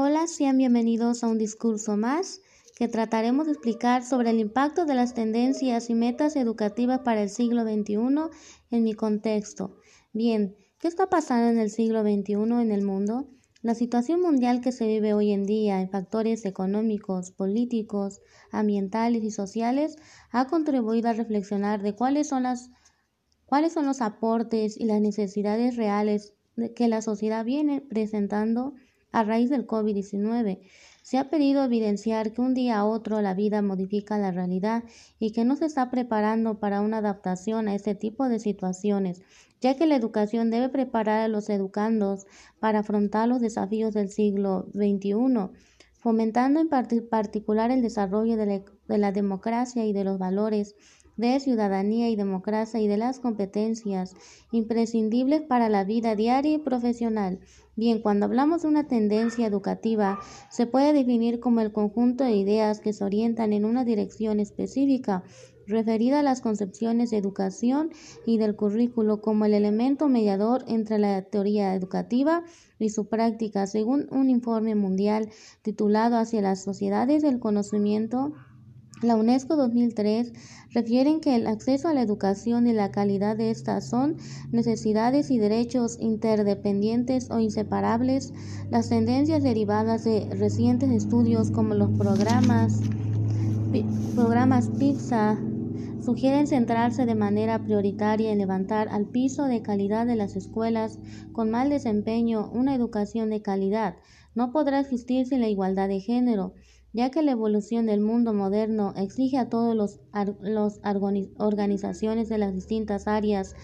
[0.00, 2.40] Hola, sean bienvenidos a un discurso más
[2.76, 7.28] que trataremos de explicar sobre el impacto de las tendencias y metas educativas para el
[7.28, 7.96] siglo XXI
[8.70, 9.74] en mi contexto.
[10.12, 12.32] Bien, ¿qué está pasando en el siglo XXI
[12.62, 13.28] en el mundo?
[13.60, 18.20] La situación mundial que se vive hoy en día en factores económicos, políticos,
[18.52, 19.96] ambientales y sociales
[20.30, 22.70] ha contribuido a reflexionar de cuáles son, las,
[23.46, 26.34] cuáles son los aportes y las necesidades reales
[26.76, 28.74] que la sociedad viene presentando
[29.12, 30.60] a raíz del COVID-19.
[31.02, 34.84] Se ha pedido evidenciar que un día a otro la vida modifica la realidad
[35.18, 39.22] y que no se está preparando para una adaptación a este tipo de situaciones,
[39.60, 42.26] ya que la educación debe preparar a los educandos
[42.60, 45.50] para afrontar los desafíos del siglo XXI,
[45.98, 50.76] fomentando en particular el desarrollo de la, democracia y de los valores
[51.18, 54.14] de ciudadanía y democracia y de las competencias
[54.52, 57.40] imprescindibles para la vida diaria y profesional.
[57.76, 60.18] Bien, cuando hablamos de una tendencia educativa,
[60.50, 65.24] se puede definir como el conjunto de ideas que se orientan en una dirección específica
[65.68, 67.90] referida a las concepciones de educación
[68.26, 72.42] y del currículo como el elemento mediador entre la teoría educativa
[72.78, 75.28] y su práctica, según un informe mundial
[75.62, 78.32] titulado Hacia las sociedades del conocimiento.
[79.00, 80.32] La UNESCO 2003
[80.72, 84.16] refieren que el acceso a la educación y la calidad de estas son
[84.50, 88.32] necesidades y derechos interdependientes o inseparables.
[88.70, 92.80] Las tendencias derivadas de recientes estudios como los programas
[94.16, 95.38] programas PISA
[96.00, 100.98] sugieren centrarse de manera prioritaria en levantar al piso de calidad de las escuelas
[101.32, 103.96] con mal desempeño una educación de calidad.
[104.34, 106.54] No podrá existir sin la igualdad de género,
[106.92, 109.98] ya que la evolución del mundo moderno exige a todas
[110.40, 110.80] las
[111.38, 113.54] organizaciones de las distintas áreas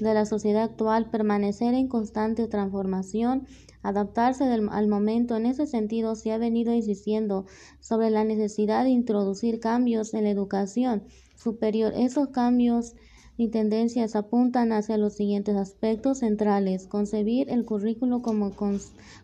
[0.00, 3.46] de la sociedad actual permanecer en constante transformación,
[3.82, 5.36] adaptarse al momento.
[5.36, 7.46] En ese sentido, se ha venido insistiendo
[7.80, 11.04] sobre la necesidad de introducir cambios en la educación
[11.36, 11.92] superior.
[11.96, 12.94] Esos cambios
[13.36, 16.86] y tendencias apuntan hacia los siguientes aspectos centrales.
[16.86, 18.52] Concebir el currículo como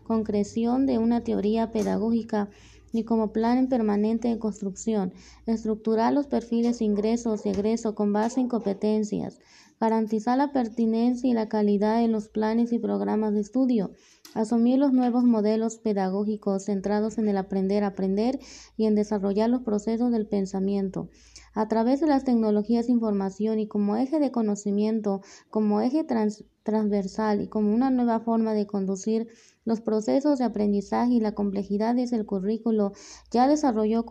[0.03, 2.49] concreción de una teoría pedagógica
[2.91, 5.13] y como plan en permanente de construcción.
[5.45, 9.39] Estructurar los perfiles ingresos y egreso con base en competencias.
[9.79, 13.91] Garantizar la pertinencia y la calidad en los planes y programas de estudio.
[14.33, 18.39] Asumir los nuevos modelos pedagógicos centrados en el aprender a aprender
[18.77, 21.09] y en desarrollar los procesos del pensamiento
[21.53, 26.05] a través de las tecnologías de información y como eje de conocimiento, como eje
[26.63, 29.27] transversal y como una nueva forma de conducir
[29.65, 32.93] los procesos de aprendizaje y la complejidad es el currículo
[33.31, 34.05] ya desarrolló,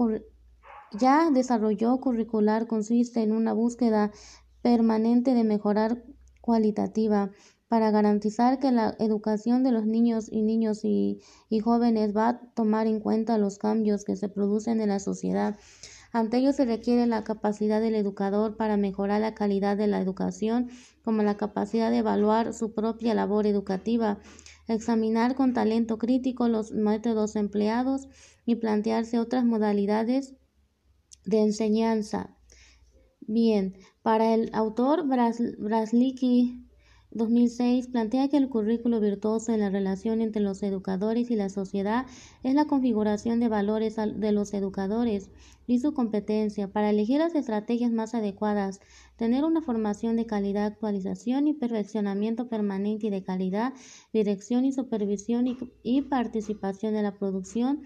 [0.99, 4.13] ya desarrolló curricular consiste en una búsqueda
[4.63, 6.05] permanente de mejorar
[6.41, 7.31] cualitativa
[7.69, 11.21] para garantizar que la educación de los niños y niños y,
[11.51, 15.57] y jóvenes va a tomar en cuenta los cambios que se producen en la sociedad
[16.13, 20.71] ante ello se requiere la capacidad del educador para mejorar la calidad de la educación,
[21.03, 24.19] como la capacidad de evaluar su propia labor educativa,
[24.69, 28.09] examinar con talento crítico los métodos empleados
[28.47, 30.35] y plantearse otras modalidades
[31.25, 32.38] de enseñanza.
[33.31, 36.65] Bien, para el autor Brasliki
[37.11, 42.07] 2006 plantea que el currículo virtuoso en la relación entre los educadores y la sociedad
[42.43, 45.29] es la configuración de valores de los educadores
[45.67, 46.73] y su competencia.
[46.73, 48.81] Para elegir las estrategias más adecuadas,
[49.17, 53.75] tener una formación de calidad, actualización y perfeccionamiento permanente y de calidad,
[54.11, 55.47] dirección y supervisión
[55.83, 57.83] y, participación de la producción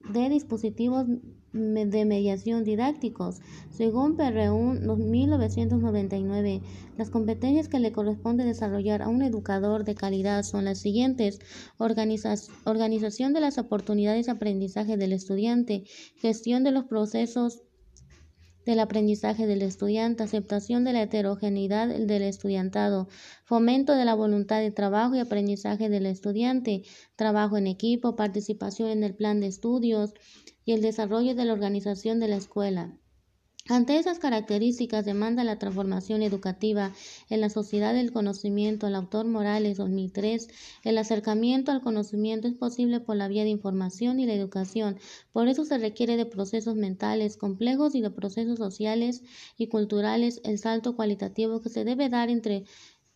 [0.00, 1.06] de dispositivos
[1.52, 3.40] de mediación didácticos.
[3.70, 6.62] Según PRU 1999,
[6.96, 11.40] las competencias que le corresponde desarrollar a un educador de calidad son las siguientes:
[11.78, 15.84] organización de las oportunidades de aprendizaje del estudiante,
[16.16, 17.62] gestión de los procesos
[18.68, 23.08] del aprendizaje del estudiante, aceptación de la heterogeneidad del estudiantado,
[23.46, 26.82] fomento de la voluntad de trabajo y aprendizaje del estudiante,
[27.16, 30.12] trabajo en equipo, participación en el plan de estudios
[30.66, 32.92] y el desarrollo de la organización de la escuela.
[33.70, 36.94] Ante esas características demanda la transformación educativa
[37.28, 38.86] en la sociedad del conocimiento.
[38.86, 40.48] El autor Morales 2003,
[40.84, 44.98] el acercamiento al conocimiento es posible por la vía de información y la educación.
[45.34, 49.22] Por eso se requiere de procesos mentales complejos y de procesos sociales
[49.58, 50.40] y culturales.
[50.44, 52.64] El salto cualitativo que se debe dar entre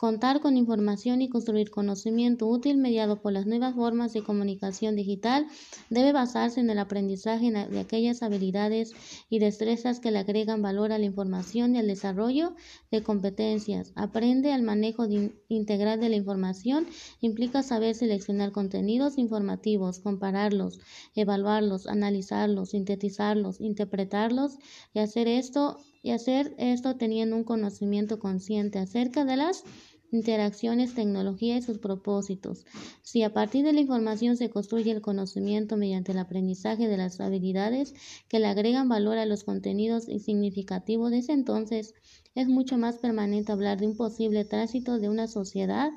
[0.02, 5.46] contar con información y construir conocimiento útil mediado por las nuevas formas de comunicación digital
[5.90, 8.94] debe basarse en el aprendizaje de aquellas habilidades
[9.30, 12.56] y destrezas que le agregan valor a la información y al desarrollo
[12.90, 13.92] de competencias.
[13.94, 15.06] Aprende al manejo
[15.46, 16.84] integral de la información
[17.20, 20.80] implica saber seleccionar contenidos informativos, compararlos,
[21.14, 24.56] evaluarlos, analizarlos, sintetizarlos, interpretarlos
[24.94, 29.62] y hacer esto y hacer esto teniendo un conocimiento consciente acerca de las
[30.12, 32.64] interacciones, tecnología y sus propósitos.
[33.02, 37.20] Si a partir de la información se construye el conocimiento mediante el aprendizaje de las
[37.20, 37.94] habilidades
[38.28, 41.94] que le agregan valor a los contenidos y significativos, desde entonces
[42.34, 45.90] es mucho más permanente hablar de un posible tránsito de una sociedad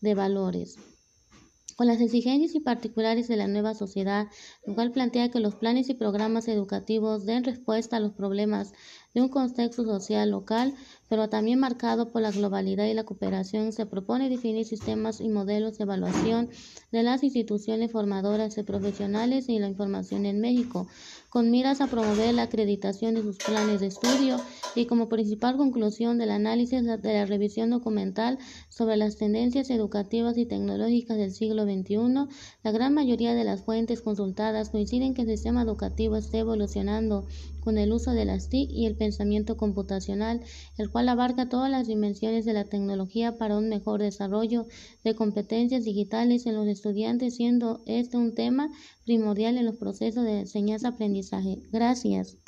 [0.00, 0.76] de valores
[1.78, 4.26] con las exigencias y particulares de la nueva sociedad,
[4.66, 8.72] lo cual plantea que los planes y programas educativos den respuesta a los problemas
[9.14, 10.74] de un contexto social local,
[11.08, 15.78] pero también marcado por la globalidad y la cooperación, se propone definir sistemas y modelos
[15.78, 16.50] de evaluación
[16.92, 20.86] de las instituciones formadoras de profesionales y la información en México,
[21.30, 24.38] con miras a promover la acreditación de sus planes de estudio
[24.74, 28.38] y como principal conclusión del análisis de la revisión documental
[28.68, 32.28] sobre las tendencias educativas y tecnológicas del siglo XXI,
[32.62, 37.26] la gran mayoría de las fuentes consultadas coinciden que el sistema educativo está evolucionando
[37.68, 40.40] con el uso de las TIC y el pensamiento computacional,
[40.78, 44.66] el cual abarca todas las dimensiones de la tecnología para un mejor desarrollo
[45.04, 48.70] de competencias digitales en los estudiantes, siendo este un tema
[49.04, 51.58] primordial en los procesos de enseñanza-aprendizaje.
[51.70, 52.38] Gracias.